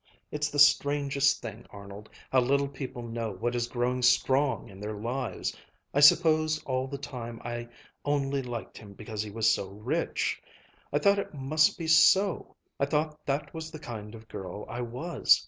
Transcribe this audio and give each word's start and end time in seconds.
It's 0.31 0.49
the 0.49 0.57
strangest 0.57 1.43
thing, 1.43 1.67
Arnold, 1.69 2.09
how 2.31 2.41
little 2.41 2.67
people 2.67 3.03
know 3.03 3.33
what 3.33 3.53
is 3.53 3.67
growing 3.67 4.01
strong 4.01 4.67
in 4.67 4.79
their 4.79 4.95
lives! 4.95 5.55
I 5.93 5.99
supposed 5.99 6.65
all 6.65 6.87
the 6.87 6.97
time 6.97 7.39
I 7.45 7.69
only 8.03 8.41
liked 8.41 8.79
him 8.79 8.93
because 8.93 9.21
he 9.21 9.29
was 9.29 9.47
so 9.47 9.67
rich. 9.69 10.41
I 10.91 10.97
thought 10.97 11.19
it 11.19 11.35
must 11.35 11.77
be 11.77 11.85
so. 11.85 12.55
I 12.79 12.87
thought 12.87 13.27
that 13.27 13.53
was 13.53 13.69
the 13.69 13.77
kind 13.77 14.15
of 14.15 14.27
girl 14.27 14.65
I 14.67 14.81
was. 14.81 15.39